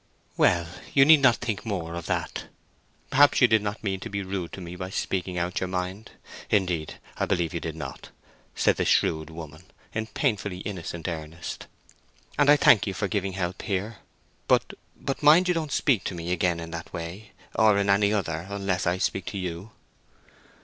"Well, 0.35 0.67
you 0.95 1.05
need 1.05 1.21
not 1.21 1.35
think 1.35 1.63
more 1.63 1.93
of 1.93 2.07
that: 2.07 2.45
perhaps 3.11 3.39
you 3.39 3.47
did 3.47 3.61
not 3.61 3.83
mean 3.83 3.99
to 3.99 4.09
be 4.09 4.23
rude 4.23 4.51
to 4.53 4.59
me 4.59 4.75
by 4.75 4.89
speaking 4.89 5.37
out 5.37 5.59
your 5.59 5.67
mind: 5.67 6.09
indeed, 6.49 6.95
I 7.17 7.27
believe 7.27 7.53
you 7.53 7.59
did 7.59 7.75
not," 7.75 8.09
said 8.55 8.77
the 8.77 8.83
shrewd 8.83 9.29
woman, 9.29 9.65
in 9.93 10.07
painfully 10.07 10.61
innocent 10.61 11.07
earnest. 11.07 11.67
"And 12.35 12.49
I 12.49 12.57
thank 12.57 12.87
you 12.87 12.95
for 12.95 13.07
giving 13.07 13.33
help 13.33 13.61
here. 13.61 13.97
But—but 14.47 15.21
mind 15.21 15.47
you 15.47 15.53
don't 15.53 15.71
speak 15.71 16.03
to 16.05 16.15
me 16.15 16.31
again 16.31 16.59
in 16.59 16.71
that 16.71 16.91
way, 16.91 17.33
or 17.53 17.77
in 17.77 17.87
any 17.87 18.11
other, 18.11 18.47
unless 18.49 18.87
I 18.87 18.97
speak 18.97 19.25
to 19.27 19.37
you." 19.37 19.69